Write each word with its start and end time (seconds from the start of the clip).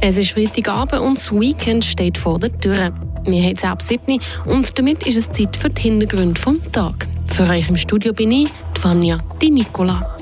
Es 0.00 0.18
ist 0.18 0.32
Freitagabend 0.32 1.00
und 1.00 1.16
das 1.16 1.32
Weekend 1.32 1.84
steht 1.84 2.18
vor 2.18 2.38
der 2.38 2.56
Tür. 2.60 2.92
Wir 3.24 3.42
haben 3.42 3.54
es 3.54 3.64
ab 3.64 3.80
7 3.80 4.20
und 4.44 4.78
damit 4.78 5.06
ist 5.06 5.16
es 5.16 5.32
Zeit 5.32 5.56
für 5.56 5.70
die 5.70 5.82
Hintergründe 5.82 6.40
vom 6.40 6.60
Tag. 6.72 7.06
Für 7.28 7.48
euch 7.48 7.68
im 7.68 7.76
Studio 7.76 8.12
bin 8.12 8.30
ich, 8.30 8.48
Vanja 8.82 9.18
Di 9.40 9.50
Nicola. 9.50 10.14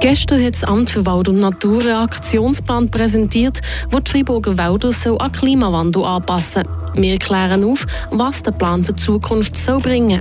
Gestern 0.00 0.44
hat 0.44 0.54
das 0.54 0.64
Amt 0.64 0.90
für 0.90 1.06
Wald 1.06 1.28
und 1.28 1.38
Natur 1.38 1.80
einen 1.82 1.92
Aktionsplan 1.92 2.90
präsentiert, 2.90 3.60
wo 3.90 4.00
die 4.00 4.10
Freiburger 4.10 4.58
Wälder 4.58 4.90
so 4.90 5.16
an 5.18 5.30
Klimawandel 5.30 6.04
anpassen 6.04 6.64
Wir 6.94 7.18
klären 7.18 7.62
auf, 7.64 7.86
was 8.10 8.42
der 8.42 8.50
Plan 8.50 8.82
für 8.82 8.94
die 8.94 9.02
Zukunft 9.02 9.56
soll 9.56 9.78
bringen 9.78 10.20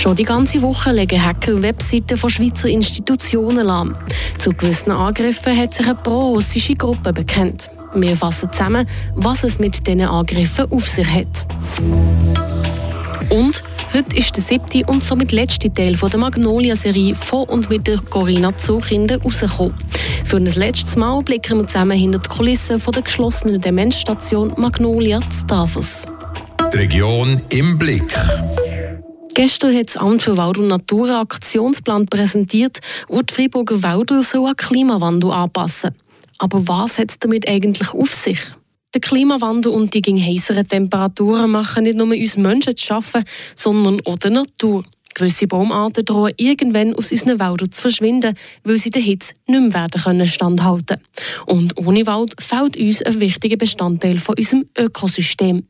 Schon 0.00 0.16
die 0.16 0.24
ganze 0.24 0.62
Woche 0.62 0.92
legen 0.92 1.22
Hacker 1.22 1.60
Webseiten 1.60 2.16
von 2.16 2.30
Schweizer 2.30 2.70
Institutionen 2.70 3.66
lahm. 3.66 3.94
Zu 4.38 4.54
gewissen 4.54 4.92
Angriffen 4.92 5.54
hat 5.54 5.74
sich 5.74 5.84
eine 5.84 5.94
pro-russische 5.94 6.74
Gruppe 6.74 7.12
bekannt. 7.12 7.68
Wir 7.92 8.16
fassen 8.16 8.50
zusammen, 8.50 8.88
was 9.14 9.44
es 9.44 9.58
mit 9.58 9.86
diesen 9.86 10.00
Angriffen 10.00 10.72
auf 10.72 10.88
sich 10.88 11.06
hat. 11.06 11.44
Und 13.28 13.62
Heute 13.92 14.16
ist 14.16 14.36
der 14.36 14.44
siebte 14.44 14.86
und 14.86 15.04
somit 15.04 15.32
letzte 15.32 15.70
Teil 15.70 15.94
der 15.94 16.18
Magnolia-Serie 16.18 17.14
von 17.16 17.48
und 17.48 17.68
mit 17.68 17.88
der 17.88 17.98
Corinna 17.98 18.56
Zuchinder 18.56 19.20
rausgekommen. 19.20 19.74
Für 20.24 20.36
ein 20.36 20.46
letztes 20.46 20.94
Mal 20.94 21.20
blicken 21.22 21.58
wir 21.58 21.66
zusammen 21.66 21.98
hinter 21.98 22.20
die 22.20 22.28
Kulissen 22.28 22.80
der 22.80 23.02
geschlossenen 23.02 23.60
Demenzstation 23.60 24.54
Magnolia 24.56 25.20
zu 25.28 25.44
Davos. 25.44 26.06
Die 26.72 26.78
Region 26.78 27.42
im 27.50 27.76
Blick. 27.76 28.14
Gestern 29.42 29.74
hat 29.74 29.86
das 29.88 29.96
Amt 29.96 30.22
für 30.22 30.36
Wald 30.36 30.58
und 30.58 30.68
Natur 30.68 31.06
einen 31.06 31.16
Aktionsplan 31.16 32.04
präsentiert, 32.04 32.78
wo 33.08 33.22
die 33.22 33.32
Freiburger 33.32 33.82
Wälder 33.82 34.22
so 34.22 34.44
an 34.44 34.54
Klimawandel 34.54 35.30
anpassen. 35.30 35.94
Aber 36.36 36.68
was 36.68 36.98
hat 36.98 37.08
es 37.08 37.18
damit 37.18 37.48
eigentlich 37.48 37.94
auf 37.94 38.12
sich? 38.12 38.38
Der 38.92 39.00
Klimawandel 39.00 39.72
und 39.72 39.94
die 39.94 40.02
heißeren 40.02 40.68
Temperaturen 40.68 41.50
machen 41.52 41.84
nicht 41.84 41.96
nur 41.96 42.08
uns 42.08 42.36
Menschen 42.36 42.76
zu 42.76 42.84
schaffen, 42.84 43.24
sondern 43.54 44.02
auch 44.04 44.18
der 44.18 44.30
Natur. 44.30 44.84
Gewisse 45.14 45.46
Baumarten 45.46 46.04
drohen 46.04 46.32
irgendwann 46.36 46.94
aus 46.94 47.10
unseren 47.10 47.38
Wäldern 47.38 47.72
zu 47.72 47.82
verschwinden, 47.82 48.34
weil 48.64 48.78
sie 48.78 48.90
der 48.90 49.02
Hitze 49.02 49.34
nicht 49.46 49.60
mehr 49.60 49.74
werden 49.74 50.02
können 50.02 50.28
standhalten 50.28 50.98
Und 51.46 51.76
ohne 51.78 52.06
Wald 52.06 52.34
fehlt 52.40 52.76
uns 52.76 53.02
ein 53.02 53.20
wichtiger 53.20 53.56
Bestandteil 53.56 54.18
von 54.18 54.36
unserem 54.38 54.66
Ökosystem. 54.78 55.64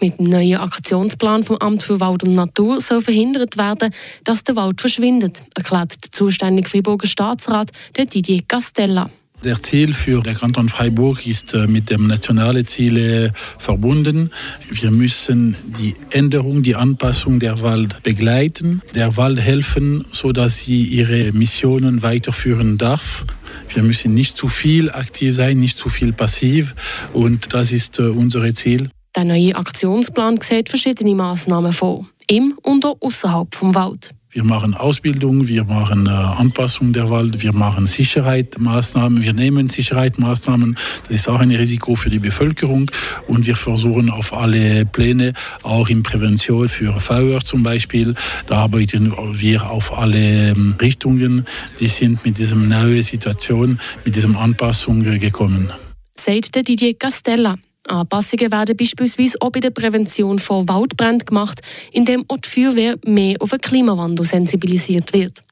Mit 0.00 0.18
dem 0.18 0.26
neuen 0.26 0.56
Aktionsplan 0.58 1.42
vom 1.42 1.56
Amt 1.56 1.82
für 1.82 1.98
Wald 2.00 2.22
und 2.22 2.34
Natur 2.34 2.80
soll 2.80 3.00
verhindert 3.00 3.56
werden, 3.56 3.92
dass 4.24 4.44
der 4.44 4.56
Wald 4.56 4.80
verschwindet, 4.80 5.42
erklärt 5.54 6.04
der 6.04 6.12
zuständige 6.12 6.68
Friburger 6.68 7.06
Staatsrat 7.06 7.70
Didier 7.96 8.42
Castella. 8.46 9.10
Der 9.44 9.60
Ziel 9.60 9.92
für 9.92 10.22
den 10.22 10.34
Kanton 10.34 10.70
Freiburg 10.70 11.26
ist 11.26 11.52
äh, 11.52 11.66
mit 11.66 11.90
dem 11.90 12.06
nationalen 12.06 12.66
Ziel 12.66 13.30
verbunden. 13.58 14.30
Wir 14.70 14.90
müssen 14.90 15.54
die 15.78 15.94
Änderung, 16.08 16.62
die 16.62 16.74
Anpassung 16.74 17.40
der 17.40 17.60
Wald 17.60 18.02
begleiten, 18.02 18.80
der 18.94 19.18
Wald 19.18 19.38
helfen, 19.38 20.06
sodass 20.12 20.56
sie 20.56 20.84
ihre 20.84 21.32
Missionen 21.32 22.02
weiterführen 22.02 22.78
darf. 22.78 23.26
Wir 23.68 23.82
müssen 23.82 24.14
nicht 24.14 24.34
zu 24.34 24.48
viel 24.48 24.90
aktiv 24.90 25.34
sein, 25.34 25.58
nicht 25.58 25.76
zu 25.76 25.90
viel 25.90 26.14
passiv 26.14 26.74
und 27.12 27.52
das 27.52 27.70
ist 27.70 27.98
äh, 27.98 28.04
unser 28.04 28.54
Ziel. 28.54 28.88
Der 29.14 29.24
neue 29.24 29.54
Aktionsplan 29.56 30.40
sieht 30.40 30.70
verschiedene 30.70 31.14
Maßnahmen 31.14 31.74
vor, 31.74 32.08
im 32.28 32.54
und 32.62 32.86
auch 32.86 32.96
außerhalb 33.00 33.54
vom 33.54 33.74
Wald. 33.74 34.10
Wir 34.34 34.42
machen 34.42 34.74
Ausbildung, 34.74 35.46
wir 35.46 35.62
machen 35.62 36.06
äh, 36.06 36.10
Anpassung 36.10 36.92
der 36.92 37.08
Wald, 37.08 37.40
wir 37.44 37.52
machen 37.52 37.86
Sicherheitsmaßnahmen, 37.86 39.22
wir 39.22 39.32
nehmen 39.32 39.68
Sicherheitsmaßnahmen. 39.68 40.76
Das 41.04 41.10
ist 41.20 41.28
auch 41.28 41.38
ein 41.38 41.52
Risiko 41.52 41.94
für 41.94 42.10
die 42.10 42.18
Bevölkerung 42.18 42.90
und 43.28 43.46
wir 43.46 43.54
versuchen 43.54 44.10
auf 44.10 44.32
alle 44.32 44.86
Pläne, 44.86 45.34
auch 45.62 45.88
in 45.88 46.02
Prävention 46.02 46.68
für 46.68 46.98
Feuer 46.98 47.42
zum 47.42 47.62
Beispiel, 47.62 48.16
da 48.48 48.56
arbeiten 48.56 49.14
wir 49.34 49.70
auf 49.70 49.96
alle 49.96 50.50
ähm, 50.50 50.74
Richtungen. 50.80 51.46
Die 51.78 51.86
sind 51.86 52.24
mit 52.24 52.36
dieser 52.36 52.56
neuen 52.56 53.04
Situation, 53.04 53.78
mit 54.04 54.16
dieser 54.16 54.36
Anpassung 54.36 55.04
gekommen. 55.20 55.70
Sagt 56.16 56.56
Didier 56.66 56.94
Castella. 56.94 57.54
Anpassungen 57.88 58.50
werden 58.50 58.76
beispielsweise 58.76 59.36
auch 59.40 59.50
bei 59.50 59.60
der 59.60 59.70
Prävention 59.70 60.38
von 60.38 60.68
Waldbränden 60.68 61.26
gemacht, 61.26 61.60
indem 61.92 62.24
auch 62.28 62.38
die 62.38 62.48
Feuerwehr 62.48 62.96
mehr 63.04 63.36
auf 63.40 63.50
den 63.50 63.60
Klimawandel 63.60 64.24
sensibilisiert 64.24 65.12
wird. 65.12 65.42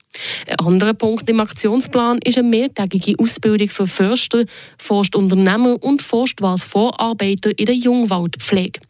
Ein 0.46 0.66
anderer 0.66 0.94
Punkt 0.94 1.28
im 1.28 1.40
Aktionsplan 1.40 2.18
ist 2.24 2.36
eine 2.36 2.48
mehrtägige 2.48 3.18
Ausbildung 3.18 3.68
für 3.68 3.86
Förster, 3.86 4.44
Forstunternehmer 4.78 5.82
und 5.82 6.02
Forstwaldvorarbeiter 6.02 7.58
in 7.58 7.66
der 7.66 7.74
Jungwaldpflege. 7.74 8.80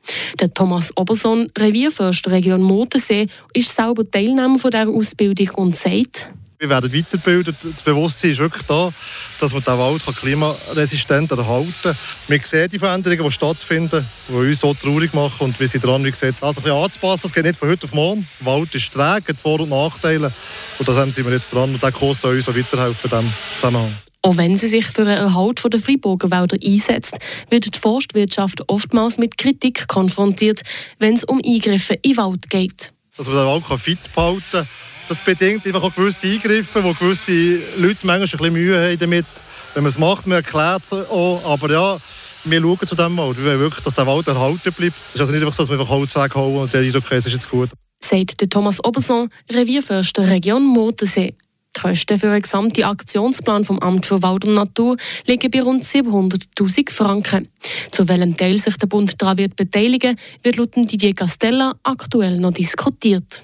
Der 0.41 0.53
Thomas 0.53 0.95
Oberson, 0.97 1.51
Revierförster 1.57 2.33
Region 2.33 2.63
Motensee, 2.63 3.27
ist 3.53 3.75
selber 3.75 4.09
Teilnehmer 4.11 4.59
dieser 4.59 4.89
Ausbildung 4.89 5.51
und 5.55 5.77
sagt, 5.77 6.29
wir 6.63 6.69
werden 6.69 6.95
weiterbilden. 6.95 7.57
Das 7.61 7.83
Bewusstsein 7.83 8.31
ist 8.31 8.39
wirklich 8.39 8.63
da, 8.63 8.93
dass 9.41 9.53
man 9.53 9.65
den 9.65 9.79
Wald 9.79 10.05
klimaresistent 10.17 11.33
erhalten 11.33 11.75
kann. 11.83 11.99
Wir 12.29 12.41
sehen 12.45 12.71
die 12.71 12.79
Veränderungen, 12.79 13.25
die 13.25 13.33
stattfinden, 13.33 14.07
die 14.29 14.33
uns 14.33 14.61
so 14.61 14.73
traurig 14.73 15.13
machen 15.13 15.47
und 15.47 15.59
wir 15.59 15.67
sind 15.67 15.83
dran, 15.83 16.05
wie 16.05 16.11
gesagt, 16.11 16.37
das 16.41 16.57
ein 16.57 16.63
bisschen 16.63 16.79
anzupassen. 16.79 17.27
Es 17.27 17.33
geht 17.33 17.45
nicht 17.45 17.59
von 17.59 17.69
heute 17.69 17.85
auf 17.85 17.93
morgen. 17.93 18.29
Der 18.39 18.47
Wald 18.47 18.73
ist 18.77 18.93
träge, 18.93 19.33
hat 19.33 19.41
Vor- 19.41 19.59
und 19.59 19.71
Nachteile. 19.71 20.33
Und 20.79 20.89
da 20.89 21.11
sind 21.11 21.27
wir 21.27 21.33
jetzt 21.33 21.53
dran 21.53 21.75
und 21.75 21.83
der 21.83 21.91
Kurs 21.91 22.21
soll 22.21 22.37
uns 22.37 22.49
auch 22.49 22.55
weiterhelfen 22.55 23.11
in 23.11 23.19
diesem 23.19 23.35
Zusammenhang. 23.57 23.97
Auch 24.25 24.37
wenn 24.37 24.57
sie 24.57 24.69
sich 24.69 24.87
für 24.87 25.03
einen 25.03 25.19
Erhalt 25.19 25.61
der 25.65 25.81
Freiburger 25.81 26.31
Wälder 26.31 26.57
einsetzt, 26.65 27.17
wird 27.51 27.75
die 27.75 27.79
Forstwirtschaft 27.79 28.63
oftmals 28.69 29.19
mit 29.19 29.37
Kritik 29.37 29.89
konfrontiert, 29.89 30.63
wenn 31.01 31.15
es 31.15 31.25
um 31.25 31.41
Eingriffe 31.45 31.95
in 31.95 32.13
den 32.13 32.17
Wald 32.19 32.49
geht. 32.49 32.93
Dass 33.17 33.27
man 33.27 33.37
den 33.37 33.47
Wald 33.47 33.81
fit 33.81 33.99
behalten 34.15 34.43
kann, 34.53 34.69
das 35.09 35.23
bedingt 35.23 35.67
einfach 35.67 35.83
auch 35.83 35.95
gewisse 35.95 36.29
Eingriffe, 36.29 36.83
wo 36.83 36.93
gewisse 36.93 37.59
Leute 37.77 38.07
manchmal 38.07 38.21
ein 38.21 38.21
bisschen 38.21 38.53
Mühe 38.53 38.77
haben 38.77 38.99
damit. 38.99 39.27
Wenn 39.75 39.85
man 39.85 39.91
es 39.91 39.99
macht, 39.99 40.27
man 40.27 40.37
erklärt 40.37 40.85
es 40.85 40.93
auch. 40.93 41.43
Aber 41.45 41.71
ja, 41.71 41.99
wir 42.45 42.61
schauen 42.61 42.87
zu 42.87 42.95
diesem 42.95 43.17
Wald. 43.17 43.39
Wir 43.39 43.45
wollen 43.45 43.61
wirklich, 43.61 43.85
dass 43.85 43.95
der 43.95 44.07
Wald 44.07 44.27
erhalten 44.29 44.73
bleibt. 44.73 44.97
Es 45.09 45.15
ist 45.15 45.21
also 45.21 45.33
nicht 45.33 45.43
einfach 45.43 45.55
so, 45.55 45.63
dass 45.63 45.71
wir 45.71 45.79
einfach 45.79 45.93
Holz 45.93 46.15
weghauen 46.15 46.63
und 46.63 46.73
der 46.73 46.81
Eindruck 46.81 47.05
okay, 47.05 47.19
ist 47.19 47.29
jetzt 47.29 47.51
gut. 47.51 47.71
Sagt 48.05 48.41
der 48.41 48.49
Thomas 48.49 48.85
Oberson, 48.85 49.29
Revierförster 49.51 50.27
Region 50.27 50.65
Motensee. 50.65 51.35
Die 51.75 51.81
Kosten 51.81 52.19
für 52.19 52.31
einen 52.31 52.43
gesamten 52.43 52.85
Aktionsplan 52.85 53.65
vom 53.65 53.79
Amt 53.79 54.05
für 54.05 54.21
Wald 54.23 54.45
und 54.45 54.55
Natur 54.55 54.97
liegen 55.27 55.51
bei 55.51 55.63
rund 55.63 55.85
700.000 55.85 56.91
Franken. 56.91 57.49
Zu 57.91 58.07
welchem 58.09 58.37
Teil 58.37 58.59
sich 58.59 58.77
der 58.77 58.89
Bund 58.89 59.15
daran 59.17 59.39
wird 59.39 59.57
beteiligen, 59.57 60.17
wird 60.43 60.57
laut 60.57 60.77
Didier 60.77 61.15
Castella 61.15 61.75
aktuell 61.83 62.39
noch 62.39 62.53
diskutiert. 62.53 63.43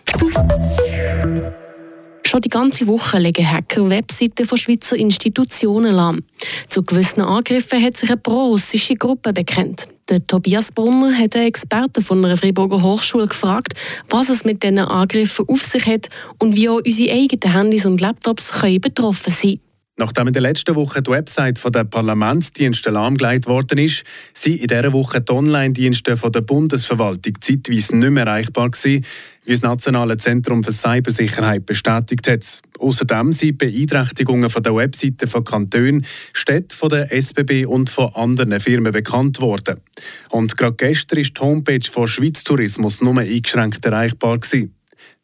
Schon 2.29 2.43
die 2.43 2.51
ganze 2.51 2.87
Woche 2.87 3.19
legen 3.19 3.51
Hacker 3.51 3.89
Webseiten 3.89 4.47
von 4.47 4.59
Schweizer 4.59 4.97
Institutionen 4.97 5.95
lahm. 5.95 6.25
Zu 6.69 6.83
gewissen 6.83 7.23
Angriffen 7.23 7.83
hat 7.83 7.97
sich 7.97 8.11
eine 8.11 8.19
pro-russische 8.19 8.97
Gruppe 8.97 9.33
bekannt. 9.33 9.89
Der 10.11 10.27
Tobias 10.27 10.71
Brunner 10.71 11.17
hat 11.17 11.35
einen 11.37 11.47
Experten 11.47 12.03
von 12.03 12.23
einer 12.23 12.37
Freiburger 12.37 12.83
Hochschule 12.83 13.29
gefragt, 13.29 13.73
was 14.11 14.29
es 14.29 14.45
mit 14.45 14.63
diesen 14.63 14.79
Angriffen 14.79 15.47
auf 15.49 15.65
sich 15.65 15.87
hat 15.87 16.09
und 16.39 16.55
wie 16.55 16.69
auch 16.69 16.83
unsere 16.85 17.15
eigenen 17.15 17.55
Handys 17.55 17.87
und 17.87 18.01
Laptops 18.01 18.53
können 18.53 18.81
betroffen 18.81 19.33
sein 19.33 19.53
können. 19.53 19.68
Nachdem 20.01 20.29
in 20.29 20.33
der 20.33 20.43
letzten 20.43 20.77
Woche 20.77 21.03
die 21.03 21.11
Website 21.11 21.61
der 21.75 21.83
Parlamentsdienste 21.83 22.91
lahmgelegt 22.91 23.49
worden 23.49 23.79
ist, 23.79 24.05
sind 24.33 24.61
in 24.61 24.69
dieser 24.69 24.93
Woche 24.93 25.21
die 25.21 25.33
Online-Dienste 25.33 26.15
der 26.15 26.41
Bundesverwaltung 26.41 27.35
zeitweise 27.41 27.97
nicht 27.97 28.11
mehr 28.11 28.25
erreichbar 28.25 28.71
gewesen, 28.71 29.05
wie 29.45 29.53
das 29.53 29.63
Nationale 29.63 30.17
Zentrum 30.17 30.63
für 30.63 30.71
Cybersicherheit 30.71 31.67
bestätigt 31.67 32.29
hat. 32.29 32.63
Außerdem 32.79 33.33
sind 33.33 33.59
Beeinträchtigungen 33.59 34.51
von 34.51 34.63
der 34.63 34.77
Webseite 34.77 35.27
von 35.27 35.43
Kantonen, 35.43 36.07
Städten, 36.33 36.77
von 36.77 36.91
der 36.91 37.13
SBB 37.13 37.67
und 37.67 37.91
von 37.91 38.15
anderen 38.15 38.61
Firmen 38.61 38.93
bekannt 38.93 39.41
worden. 39.41 39.81
Und 40.29 40.57
gerade 40.57 40.77
gestern 40.77 41.19
ist 41.19 41.37
die 41.37 41.41
Homepage 41.41 41.91
von 41.91 42.07
Schweiz 42.07 42.45
Tourismus 42.45 43.01
nur 43.01 43.19
eingeschränkt 43.19 43.85
erreichbar 43.85 44.39
gewesen. 44.39 44.78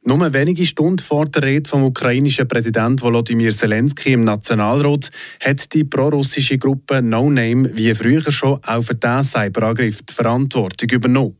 Nur 0.06 0.35
wenige 0.35 0.67
Stunden 0.67 0.99
vor 0.99 1.25
der 1.25 1.45
Rede 1.45 1.71
vom 1.71 1.83
ukrainischen 1.83 2.47
Präsident 2.47 3.01
Volodymyr 3.01 3.53
Zelensky 3.53 4.12
im 4.12 4.21
Nationalrat 4.21 5.11
hat 5.41 5.73
die 5.73 5.85
prorussische 5.85 6.59
Gruppe 6.59 7.01
No 7.01 7.31
Name 7.31 7.71
wie 7.75 7.95
früher 7.95 8.31
schon 8.31 8.62
auch 8.62 8.83
für 8.83 8.95
diesen 8.95 9.25
Cyberangriff 9.25 10.03
die 10.03 10.12
Verantwortung 10.12 10.91
übernommen. 10.91 11.39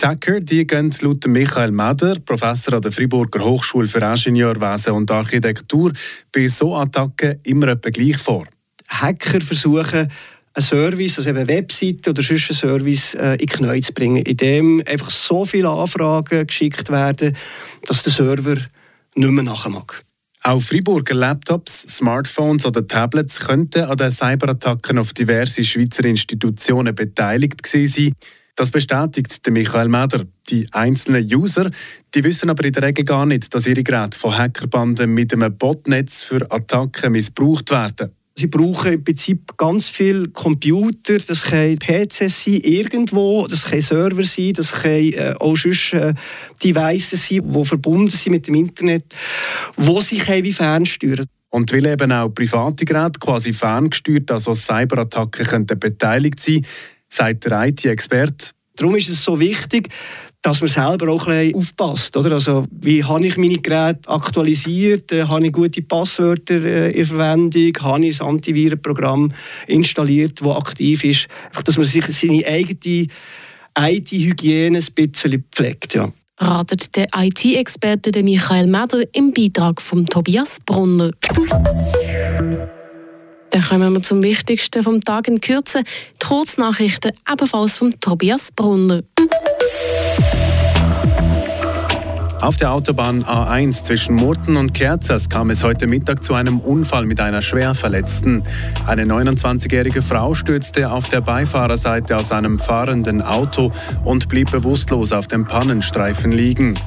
Die 0.00 0.06
Hacker 0.06 0.38
die 0.38 0.68
gehen 0.68 0.94
laut 1.00 1.26
Michael 1.26 1.72
Meder, 1.72 2.14
Professor 2.24 2.74
an 2.74 2.82
der 2.82 2.92
Friburger 2.92 3.44
Hochschule 3.44 3.88
für 3.88 3.98
Ingenieurwesen 3.98 4.92
und 4.92 5.10
Architektur, 5.10 5.92
bei 6.30 6.46
so 6.46 6.76
Attacken 6.76 7.40
immer 7.42 7.68
etwa 7.68 7.90
gleich 7.90 8.18
vor. 8.18 8.46
Hacker 8.86 9.40
versuchen, 9.40 10.08
einen 10.54 10.64
Service, 10.64 11.18
also 11.18 11.30
eben 11.30 11.38
eine 11.38 11.48
Webseite 11.48 12.10
oder 12.10 12.22
sonst 12.22 12.50
einen 12.50 12.58
Service 12.58 13.14
äh, 13.14 13.32
in 13.32 13.38
die 13.38 13.46
Knie 13.46 13.80
zu 13.80 13.92
bringen, 13.92 14.22
indem 14.24 14.82
einfach 14.86 15.10
so 15.10 15.44
viele 15.44 15.68
Anfragen 15.68 16.46
geschickt 16.46 16.90
werden, 16.90 17.36
dass 17.86 18.02
der 18.02 18.12
Server 18.12 18.56
nicht 19.14 19.30
mehr 19.30 19.44
nachher 19.44 19.70
mag. 19.70 20.04
Auch 20.42 20.62
Freiburger 20.62 21.14
Laptops, 21.14 21.82
Smartphones 21.82 22.64
oder 22.64 22.86
Tablets 22.86 23.40
könnten 23.40 23.84
an 23.84 23.96
den 23.98 24.10
Cyberattacken 24.10 24.98
auf 24.98 25.12
diverse 25.12 25.62
Schweizer 25.62 26.04
Institutionen 26.04 26.94
beteiligt 26.94 27.66
sein. 27.66 28.14
Das 28.56 28.70
bestätigt 28.70 29.46
Michael 29.50 29.88
Meder. 29.88 30.24
Die 30.48 30.66
einzelnen 30.72 31.24
User 31.30 31.70
die 32.14 32.24
wissen 32.24 32.50
aber 32.50 32.64
in 32.64 32.72
der 32.72 32.82
Regel 32.82 33.04
gar 33.04 33.24
nicht, 33.24 33.54
dass 33.54 33.66
ihre 33.66 33.84
Geräte 33.84 34.18
von 34.18 34.36
Hackerbanden 34.36 35.14
mit 35.14 35.32
einem 35.32 35.56
Botnetz 35.56 36.24
für 36.24 36.50
Attacken 36.50 37.12
missbraucht 37.12 37.70
werden. 37.70 38.10
Sie 38.40 38.46
brauchen 38.46 38.94
im 38.94 39.04
Prinzip 39.04 39.54
ganz 39.58 39.88
viele 39.88 40.28
Computer, 40.28 41.18
das 41.18 41.42
können 41.42 41.78
PCs 41.78 42.44
sein, 42.44 42.60
irgendwo, 42.62 43.46
das 43.46 43.66
können 43.66 43.82
Server 43.82 44.24
sein, 44.24 44.54
das 44.54 44.72
können 44.72 45.12
äh, 45.12 45.34
auch 45.38 45.58
sonst 45.58 45.92
äh, 45.92 46.14
Devices 46.64 47.28
sein, 47.28 47.42
die 47.46 47.64
verbunden 47.66 48.08
sind 48.08 48.32
mit 48.32 48.46
dem 48.46 48.54
Internet, 48.54 49.14
wo 49.76 50.00
sie 50.00 50.22
wie 50.26 50.52
fernsteuern. 50.54 51.26
Und 51.50 51.70
weil 51.70 51.84
eben 51.84 52.12
auch 52.12 52.30
private 52.30 52.86
Geräte 52.86 53.20
quasi 53.20 53.52
ferngesteuert, 53.52 54.30
also 54.30 54.54
Cyberattacken 54.54 55.44
könnten 55.44 55.78
beteiligt 55.78 56.40
sein, 56.40 56.64
sagt 57.10 57.44
der 57.44 57.66
IT-Experte. 57.66 58.52
Darum 58.74 58.96
ist 58.96 59.10
es 59.10 59.22
so 59.22 59.38
wichtig, 59.38 59.90
dass 60.42 60.60
man 60.60 60.70
selber 60.70 61.12
auch 61.12 61.26
ein 61.26 61.48
bisschen 61.48 61.54
aufpasst. 61.56 62.16
Oder? 62.16 62.32
Also, 62.32 62.64
wie 62.70 63.04
habe 63.04 63.26
ich 63.26 63.36
meine 63.36 63.58
Geräte 63.58 64.08
aktualisiert? 64.08 65.12
Äh, 65.12 65.24
habe 65.24 65.46
ich 65.46 65.52
gute 65.52 65.82
Passwörter 65.82 66.62
äh, 66.64 66.90
in 66.92 67.06
Verwendung? 67.06 67.72
Habe 67.82 68.06
ich 68.06 68.20
ein 68.20 68.26
Antivirenprogramm 68.26 69.32
installiert, 69.66 70.40
das 70.40 70.56
aktiv 70.56 71.04
ist? 71.04 71.28
Einfach, 71.46 71.62
dass 71.62 71.76
man 71.76 71.86
sich 71.86 72.04
seine 72.06 72.46
eigene 72.46 73.06
IT-Hygiene 73.78 74.78
ein 74.78 74.86
bisschen 74.94 75.44
pflegt. 75.52 75.94
Ja. 75.94 76.10
Ratet 76.38 76.96
der 76.96 77.08
IT-Experte 77.14 78.22
Michael 78.22 78.66
Meder 78.66 79.02
im 79.12 79.32
Beitrag 79.32 79.82
von 79.82 80.06
Tobias 80.06 80.58
Brunner. 80.64 81.10
Dann 83.50 83.62
kommen 83.62 83.92
wir 83.92 84.02
zum 84.02 84.22
Wichtigsten 84.22 84.82
vom 84.82 85.02
Tag 85.02 85.28
in 85.28 85.40
Kürze. 85.40 85.82
Die 86.22 86.26
Kurznachrichten 86.26 87.12
ebenfalls 87.30 87.76
von 87.76 87.92
Tobias 88.00 88.50
Brunner. 88.52 89.02
Auf 92.40 92.56
der 92.56 92.72
Autobahn 92.72 93.22
A1 93.22 93.84
zwischen 93.84 94.14
Murten 94.14 94.56
und 94.56 94.72
Kerzers 94.72 95.28
kam 95.28 95.50
es 95.50 95.62
heute 95.62 95.86
Mittag 95.86 96.24
zu 96.24 96.32
einem 96.32 96.58
Unfall 96.58 97.04
mit 97.04 97.20
einer 97.20 97.42
Schwerverletzten. 97.42 98.44
Eine 98.86 99.04
29-jährige 99.04 100.00
Frau 100.00 100.34
stürzte 100.34 100.90
auf 100.90 101.10
der 101.10 101.20
Beifahrerseite 101.20 102.16
aus 102.16 102.32
einem 102.32 102.58
fahrenden 102.58 103.20
Auto 103.20 103.72
und 104.04 104.28
blieb 104.30 104.50
bewusstlos 104.50 105.12
auf 105.12 105.28
dem 105.28 105.44
Pannenstreifen 105.44 106.32
liegen. 106.32 106.78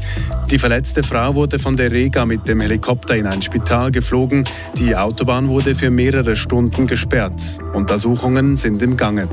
Die 0.49 0.57
verletzte 0.57 1.03
Frau 1.03 1.35
wurde 1.35 1.59
von 1.59 1.77
der 1.77 1.91
Rega 1.91 2.25
mit 2.25 2.47
dem 2.47 2.59
Helikopter 2.59 3.15
in 3.15 3.27
ein 3.27 3.43
Spital 3.43 3.91
geflogen. 3.91 4.45
Die 4.79 4.95
Autobahn 4.95 5.49
wurde 5.49 5.75
für 5.75 5.91
mehrere 5.91 6.35
Stunden 6.35 6.87
gesperrt. 6.87 7.59
Untersuchungen 7.73 8.55
sind 8.55 8.81
im 8.81 8.97
Gange. 8.97 9.27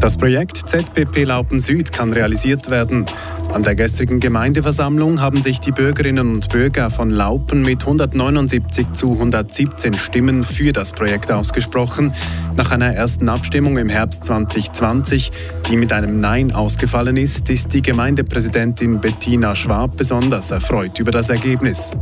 Das 0.00 0.16
Projekt 0.16 0.68
ZPP 0.68 1.24
Laupen 1.24 1.58
Süd 1.58 1.90
kann 1.90 2.12
realisiert 2.12 2.70
werden. 2.70 3.06
An 3.52 3.62
der 3.62 3.74
gestrigen 3.74 4.20
Gemeindeversammlung 4.20 5.20
haben 5.20 5.40
sich 5.42 5.60
die 5.60 5.72
Bürgerinnen 5.72 6.34
und 6.34 6.48
Bürger 6.50 6.90
von 6.90 7.10
Laupen 7.10 7.62
mit 7.62 7.80
179 7.80 8.92
zu 8.92 9.12
117 9.12 9.94
Stimmen 9.94 10.44
für 10.44 10.72
das 10.72 10.92
Projekt 10.92 11.30
ausgesprochen. 11.32 12.12
Nach 12.56 12.70
einer 12.70 12.92
ersten 12.92 13.28
Abstimmung 13.28 13.78
im 13.78 13.88
Herbst 13.88 14.24
2020, 14.24 15.32
die 15.70 15.76
mit 15.76 15.92
einem 15.92 16.20
Nein 16.20 16.52
ausgefallen 16.52 17.16
ist, 17.16 17.48
ist 17.48 17.72
die 17.72 17.82
Gemeindepräsidentin 17.82 19.00
Bettina 19.00 19.54
Schwab 19.54 19.96
besonders 19.96 20.50
erfreut 20.50 20.98
über 20.98 21.10
das 21.10 21.30
Ergebnis. 21.30 21.92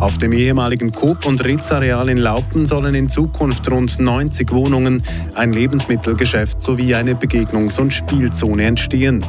Auf 0.00 0.18
dem 0.18 0.32
ehemaligen 0.32 0.90
Coop- 0.90 1.26
und 1.26 1.44
Ritz-Areal 1.44 2.08
in 2.08 2.18
Laupen 2.18 2.66
sollen 2.66 2.94
in 2.94 3.08
Zukunft 3.08 3.70
rund 3.70 4.00
90 4.00 4.50
Wohnungen, 4.52 5.02
ein 5.34 5.52
Lebensmittelgeschäft 5.52 6.60
sowie 6.60 6.94
eine 6.94 7.14
Begegnungs- 7.14 7.78
und 7.80 7.92
Spielzone 7.92 8.64
entstehen. 8.64 9.24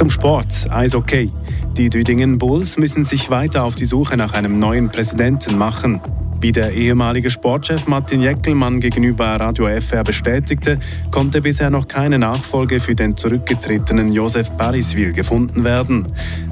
Zum 0.00 0.08
Sport, 0.08 0.66
Eishockey. 0.70 1.30
Die 1.76 1.90
Düdingen 1.90 2.38
Bulls 2.38 2.78
müssen 2.78 3.04
sich 3.04 3.28
weiter 3.28 3.64
auf 3.64 3.74
die 3.74 3.84
Suche 3.84 4.16
nach 4.16 4.32
einem 4.32 4.58
neuen 4.58 4.88
Präsidenten 4.88 5.58
machen. 5.58 6.00
Wie 6.40 6.52
der 6.52 6.72
ehemalige 6.72 7.28
Sportchef 7.28 7.86
Martin 7.86 8.22
Jeckelmann 8.22 8.80
gegenüber 8.80 9.26
Radio 9.26 9.66
FR 9.66 10.02
bestätigte, 10.02 10.78
konnte 11.10 11.42
bisher 11.42 11.68
noch 11.68 11.86
keine 11.86 12.18
Nachfolge 12.18 12.80
für 12.80 12.94
den 12.94 13.14
zurückgetretenen 13.14 14.10
Josef 14.10 14.56
Pariswil 14.56 15.12
gefunden 15.12 15.64
werden. 15.64 16.06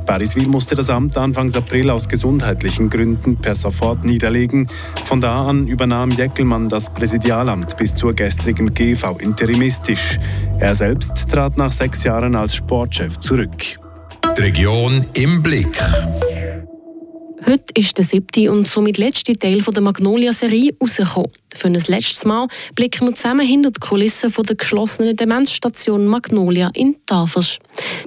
Pariswil 0.04 0.46
musste 0.46 0.74
das 0.74 0.90
Amt 0.90 1.16
Anfangs 1.16 1.56
April 1.56 1.88
aus 1.88 2.06
gesundheitlichen 2.06 2.90
Gründen 2.90 3.38
per 3.38 3.54
sofort 3.54 4.04
niederlegen. 4.04 4.68
Von 5.06 5.22
da 5.22 5.46
an 5.46 5.66
übernahm 5.66 6.10
Jeckelmann 6.10 6.68
das 6.68 6.90
Präsidialamt 6.90 7.78
bis 7.78 7.94
zur 7.94 8.12
gestrigen 8.12 8.74
GV 8.74 9.16
interimistisch. 9.18 10.18
Er 10.60 10.74
selbst 10.74 11.28
trat 11.30 11.56
nach 11.56 11.70
sechs 11.70 12.02
Jahren 12.02 12.34
als 12.34 12.56
Sportchef 12.56 13.18
zurück. 13.20 13.78
Die 14.36 14.42
Region 14.42 15.04
im 15.14 15.40
Blick. 15.40 15.78
Heute 17.46 17.72
ist 17.74 17.96
der 17.96 18.04
siebte 18.04 18.50
und 18.50 18.66
somit 18.66 18.98
letzte 18.98 19.34
Teil 19.34 19.62
der 19.62 19.82
Magnolia-Serie 19.82 20.72
rausgekommen. 20.82 21.30
Für 21.54 21.68
ein 21.68 21.74
letztes 21.74 22.24
Mal 22.24 22.48
blicken 22.74 23.06
wir 23.06 23.14
zusammen 23.14 23.46
hinter 23.46 23.70
die 23.70 23.78
Kulissen 23.80 24.32
der 24.32 24.56
geschlossenen 24.56 25.16
Demenzstation 25.16 26.06
Magnolia 26.06 26.70
in 26.74 26.96
Tafers. 27.06 27.58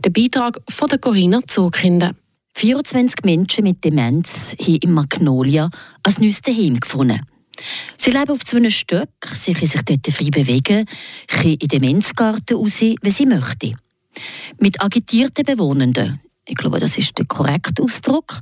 Der 0.04 0.10
Beitrag 0.10 0.60
von 0.70 0.90
der 0.90 1.00
Corinna 1.00 1.40
Zurkinder. 1.48 2.12
24 2.54 3.24
Menschen 3.24 3.64
mit 3.64 3.84
Demenz 3.84 4.56
haben 4.60 4.76
in 4.76 4.92
Magnolia 4.92 5.70
als 6.04 6.20
neues 6.20 6.42
Heim 6.46 6.80
gefunden. 6.80 7.22
Sie 7.98 8.12
leben 8.12 8.32
auf 8.32 8.44
zwei 8.46 8.70
Stöcken, 8.70 9.36
sie 9.36 9.54
können 9.54 9.68
sich 9.68 9.82
dort 9.82 10.08
frei 10.08 10.30
bewegen, 10.30 10.86
können 11.28 11.54
in 11.54 11.60
den 11.60 11.68
Demenzgarten 11.70 12.58
raus, 12.58 12.82
wenn 12.82 13.12
sie 13.12 13.26
möchten. 13.26 13.78
Mit 14.60 14.82
agitierten 14.82 15.46
Bewohnenden, 15.46 16.20
ich 16.46 16.56
glaube, 16.56 16.80
das 16.80 16.98
ist 16.98 17.18
der 17.18 17.26
korrekte 17.26 17.84
Ausdruck, 17.84 18.40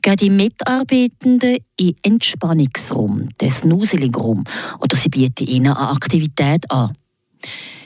gehen 0.00 0.16
die 0.16 0.30
Mitarbeitenden 0.30 1.58
in 1.76 1.96
Entspannungsraum, 2.02 3.28
den 3.38 3.50
Snuseling-Raum, 3.50 4.44
oder 4.80 4.96
sie 4.96 5.10
bieten 5.10 5.46
ihnen 5.46 5.72
eine 5.72 5.90
Aktivität 5.90 6.70
an. 6.70 6.96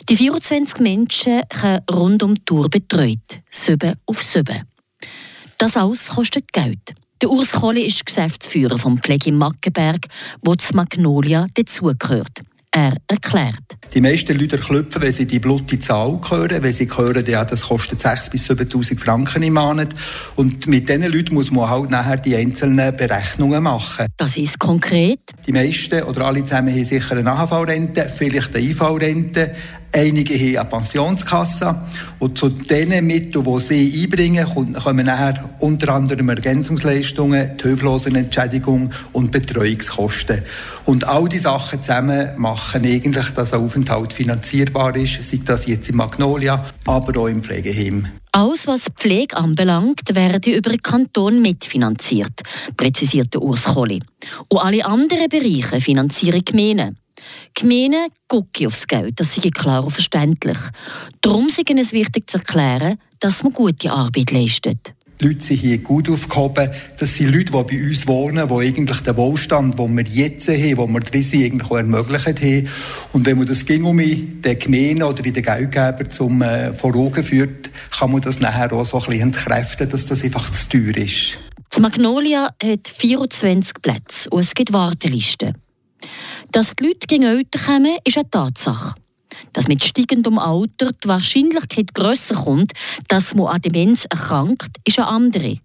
Die 0.09 0.17
24 0.17 0.79
Menschen 0.81 1.43
können 1.49 1.81
rund 1.91 2.23
um 2.23 2.37
die 2.37 2.44
Tour 2.44 2.71
betreut, 2.71 3.43
sieben 3.50 3.94
auf 4.06 4.23
sieben. 4.23 4.62
Das 5.59 5.77
alles 5.77 6.09
kostet 6.09 6.53
Geld. 6.53 6.94
Der 7.23 7.31
Urs 7.31 7.53
Kohli 7.53 7.87
ist 7.87 8.05
Geschäftsführer 8.05 8.79
vom 8.79 8.99
Pflege 8.99 9.33
Mackenberg, 9.33 10.06
wo 10.44 10.55
das 10.55 10.75
Magnolia 10.75 11.46
dazugehört. 11.55 12.43
Er 12.70 12.93
erklärt. 13.08 13.65
Die 13.94 14.03
meisten 14.03 14.39
Leute 14.39 14.58
klopfen, 14.58 15.01
wenn 15.01 15.13
sie 15.13 15.25
die 15.25 15.39
blutige 15.39 15.81
Zahl 15.81 16.20
hören, 16.29 16.63
wenn 16.63 16.75
sie 16.75 16.87
hören, 16.94 17.25
ja, 17.27 17.43
das 17.43 17.63
kostet 17.63 18.05
6.000 18.05 18.31
bis 18.31 18.51
7.000 18.51 18.99
Franken 18.99 19.43
im 19.44 19.55
Monat. 19.55 19.94
Und 20.35 20.67
mit 20.67 20.91
diesen 20.91 21.11
Leuten 21.11 21.32
muss 21.32 21.51
man 21.51 21.70
halt 21.70 21.89
nachher 21.89 22.19
die 22.19 22.37
einzelnen 22.37 22.94
Berechnungen 22.94 23.63
machen. 23.63 24.08
Das 24.19 24.37
ist 24.37 24.58
konkret? 24.58 25.20
Die 25.46 25.53
meisten 25.53 26.03
oder 26.03 26.27
alle 26.27 26.44
zusammen 26.44 26.75
haben 26.75 26.85
sicher 26.85 27.17
eine 27.17 27.32
AHV-Rente, 27.32 28.11
vielleicht 28.15 28.55
eine 28.55 28.67
IV-Rente, 28.67 29.55
Einige 29.96 30.34
haben 30.34 30.58
eine 30.58 30.65
Pensionskasse. 30.69 31.74
Und 32.19 32.36
zu 32.36 32.50
den 32.50 33.06
Mitteln, 33.06 33.44
die 33.46 33.60
sie 33.60 34.03
einbringen, 34.03 34.46
kommen 34.46 35.06
nachher 35.06 35.48
unter 35.60 35.94
anderem 35.94 36.29
Ergänzungsleistungen, 36.29 37.56
die 37.56 37.62
Hilflosenentschädigung 37.62 38.93
und 39.15 39.32
Betreuungskosten. 39.32 40.43
Und 40.84 41.08
all 41.08 41.31
diese 41.31 41.44
Sachen 41.44 41.81
zusammen 41.81 42.29
machen 42.36 42.84
eigentlich, 42.84 43.31
dass 43.31 43.55
ein 43.55 43.60
Aufenthalt 43.62 44.12
finanzierbar 44.12 44.94
ist, 44.96 45.24
sei 45.24 45.41
das 45.43 45.67
jetzt 45.67 45.88
in 45.88 45.96
Magnolia, 45.96 46.67
aber 46.84 47.19
auch 47.19 47.29
im 47.29 47.43
Pflegeheim. 47.43 48.06
Alles, 48.32 48.67
was 48.67 48.88
Pflege 48.94 49.34
anbelangt, 49.34 50.15
werde 50.15 50.55
über 50.55 50.69
den 50.69 50.82
Kanton 50.82 51.41
mitfinanziert, 51.41 52.43
präzisierte 52.76 53.41
Urs 53.41 53.65
Kohli. 53.65 54.03
Und 54.48 54.58
alle 54.58 54.84
anderen 54.84 55.31
Bereiche 55.31 55.81
finanzieren 55.81 56.44
Gemeinden. 56.44 56.98
Gemeinden 57.55 58.08
gucken 58.29 58.67
aufs 58.67 58.87
Geld, 58.87 59.19
das 59.20 59.35
sei 59.35 59.51
klar 59.51 59.85
und 59.85 59.91
verständlich. 59.91 60.58
Darum 61.20 61.49
ist 61.49 61.58
es 61.58 61.93
wichtig 61.93 62.29
zu 62.29 62.39
erklären, 62.39 62.99
dass 63.20 63.43
man 63.43 63.53
gute 63.53 63.91
Arbeit 63.91 64.31
leistet. 64.31 64.94
Die 65.19 65.29
Leute 65.29 65.41
sind 65.43 65.61
hier 65.61 65.79
gut 65.79 66.11
aufgehoben. 66.11 66.70
Das 66.99 67.15
sind 67.15 67.32
Leute, 67.32 67.44
die 67.46 67.51
bei 67.51 67.89
uns 67.89 68.06
wohnen, 68.06 68.46
die 68.46 68.55
eigentlich 68.55 69.01
den 69.01 69.17
Wohlstand, 69.17 69.79
den 69.79 69.96
wir 69.96 70.05
jetzt 70.05 70.46
haben, 70.49 70.58
den 70.58 70.93
wir 70.93 71.01
drin 71.01 71.23
sind, 71.23 71.44
eigentlich 71.44 71.70
auch 71.70 71.77
ermöglicht 71.79 72.27
haben. 72.27 72.69
Und 73.15 73.25
wenn 73.25 73.39
man 73.39 73.46
das 73.46 73.65
ging 73.65 73.85
um 73.85 73.99
in 73.99 74.43
den 74.43 74.58
Gemeinden 74.58 75.05
oder 75.05 75.25
in 75.25 75.32
den 75.32 75.43
Geldgeber 75.43 76.11
zum 76.11 76.43
äh, 76.43 76.75
vor 76.75 76.94
Augen 76.94 77.23
führt, 77.23 77.70
kann 77.99 78.13
man 78.13 78.20
das 78.20 78.41
nachher 78.41 78.70
auch 78.75 78.85
so 78.85 78.99
ein 78.99 79.06
bisschen 79.06 79.23
entkräften, 79.23 79.89
dass 79.89 80.05
das 80.05 80.23
einfach 80.23 80.51
zu 80.51 80.69
teuer 80.69 80.96
ist. 80.99 81.39
Das 81.70 81.81
Magnolia 81.81 82.51
hat 82.63 82.89
24 82.89 83.73
Plätze 83.81 84.29
und 84.29 84.41
es 84.41 84.55
gibt 84.55 84.75
Wartelisten. 84.75 85.55
Dass 86.53 86.75
die 86.75 86.84
Leute 86.84 87.06
gegen 87.06 87.25
älter 87.25 87.58
kommen, 87.58 87.96
ist 88.05 88.17
eine 88.17 88.31
Tatsache. 88.31 88.94
Dass 89.53 89.69
mit 89.69 89.84
steigendem 89.84 90.39
Alter 90.39 90.93
die 90.93 91.08
Wahrscheinlichkeit 91.08 91.94
grösser 91.94 92.34
kommt, 92.34 92.72
dass 93.08 93.34
man 93.34 93.46
an 93.46 93.63
Demenz 93.63 94.05
erkrankt, 94.05 94.77
ist 94.84 94.98
eine 94.98 95.08
andere. 95.08 95.58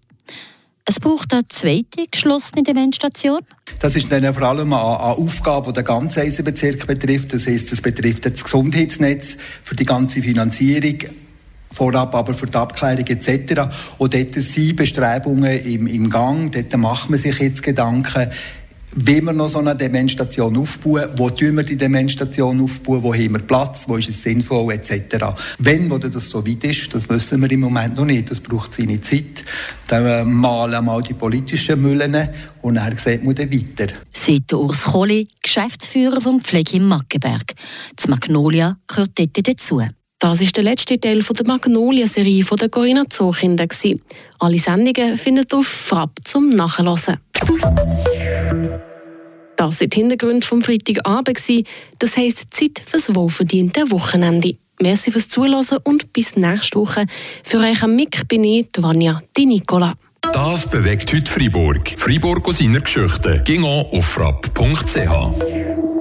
Es 0.84 0.98
braucht 0.98 1.32
eine 1.32 1.46
zweite 1.48 2.06
geschlossene 2.10 2.64
Dementstation. 2.64 3.40
Das 3.78 3.94
ist 3.94 4.10
dann 4.10 4.34
vor 4.34 4.42
allem 4.42 4.72
eine, 4.72 4.82
Aufgabe, 4.82 5.72
die 5.72 5.74
den 5.74 5.84
ganzen 5.84 6.20
Eisenbezirk 6.20 6.86
betrifft. 6.86 7.32
Das 7.32 7.46
heißt, 7.46 7.70
es 7.72 7.80
betrifft 7.80 8.26
das 8.26 8.42
Gesundheitsnetz 8.42 9.36
für 9.62 9.76
die 9.76 9.84
ganze 9.84 10.20
Finanzierung 10.20 10.98
vorab 11.72 12.14
aber 12.14 12.34
für 12.34 12.46
die 12.46 12.56
Abklärung 12.56 13.06
etc. 13.06 13.62
Und 13.98 14.14
dort 14.14 14.34
sind 14.34 14.76
Bestrebungen 14.76 15.58
im, 15.64 15.86
im 15.86 16.10
Gang, 16.10 16.52
dort 16.52 16.76
macht 16.76 17.10
man 17.10 17.18
sich 17.18 17.38
jetzt 17.38 17.62
Gedanken, 17.62 18.30
wie 18.94 19.20
wir 19.20 19.32
noch 19.32 19.48
so 19.48 19.58
eine 19.58 19.74
Dementstation 19.74 20.56
aufbauen, 20.56 21.08
wo 21.16 21.30
tun 21.30 21.56
wir 21.56 21.62
die 21.62 21.76
Dementstation 21.76 22.60
aufbauen, 22.60 23.02
wo 23.02 23.14
haben 23.14 23.32
wir 23.32 23.38
Platz, 23.40 23.84
wo 23.88 23.96
ist 23.96 24.08
es 24.08 24.22
sinnvoll 24.22 24.72
etc. 24.74 25.26
Wenn 25.58 25.90
oder 25.90 26.08
das 26.08 26.28
so 26.28 26.46
weit 26.46 26.64
ist, 26.64 26.94
das 26.94 27.08
wissen 27.08 27.40
wir 27.40 27.50
im 27.50 27.60
Moment 27.60 27.96
noch 27.96 28.04
nicht, 28.04 28.30
das 28.30 28.40
braucht 28.40 28.74
seine 28.74 29.00
Zeit. 29.00 29.44
Dann 29.88 30.06
äh, 30.06 30.24
malen 30.24 30.72
wir 30.72 30.82
mal 30.82 31.02
die 31.02 31.14
politischen 31.14 31.80
Müllen 31.80 32.28
und 32.62 32.74
dann 32.74 32.96
sieht 32.96 33.24
man 33.24 33.34
dann 33.34 33.50
weiter. 33.50 33.92
Seit 34.12 34.52
Urs 34.52 34.84
Kohli, 34.84 35.28
Geschäftsführer 35.42 36.20
vom 36.20 36.40
Pflege 36.40 36.76
im 36.76 36.88
Maggenberg. 36.88 37.54
Das 37.96 38.08
Magnolia 38.08 38.78
gehört 38.86 39.18
dort 39.18 39.48
dazu. 39.48 39.82
Das 40.22 40.40
ist 40.40 40.56
der 40.56 40.62
letzte 40.62 41.00
Teil 41.00 41.18
der 41.20 41.46
Magnolia-Serie 41.46 42.44
der 42.44 42.68
Corinna 42.68 43.10
Zookinder. 43.10 43.66
Alle 44.38 44.58
Sendungen 44.58 45.16
findet 45.16 45.52
ihr 45.52 45.58
auf 45.58 45.66
Frapp 45.66 46.12
zum 46.22 46.48
Nachhören. 46.50 47.18
Das 49.56 49.78
sind 49.78 49.94
die 49.94 50.00
Hintergründe 50.00 50.46
vom 50.46 50.62
Freitagabend. 50.62 51.40
Das 51.98 52.16
heisst 52.16 52.54
Zeit 52.54 52.82
fürs 52.84 53.14
wohlverdiente 53.14 53.90
Wochenende. 53.90 54.54
Merci 54.80 55.12
fürs 55.12 55.28
Zuhören 55.28 55.78
und 55.84 56.12
bis 56.12 56.36
nächste 56.36 56.78
Woche. 56.78 57.06
Für 57.44 57.58
euch 57.58 57.82
am 57.82 57.94
Mick 57.94 58.26
bin 58.28 58.44
ich, 58.44 58.68
Vanja 58.76 59.20
Di 59.36 59.46
Nicola. 59.46 59.94
Das 60.32 60.68
bewegt 60.68 61.12
heute 61.12 61.30
Freiburg. 61.30 61.94
Freiburg 61.96 62.46
aus 62.48 62.58
seiner 62.58 62.80
Geschichte. 62.80 63.42
Ging 63.44 63.64
auf 63.64 64.04
frapp.ch. 64.04 65.82